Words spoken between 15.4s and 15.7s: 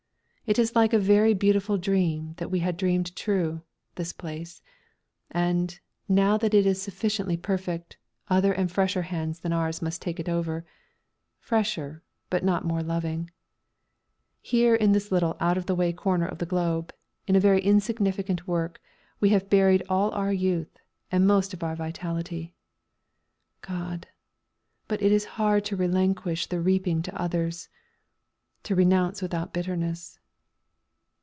Here in this little out of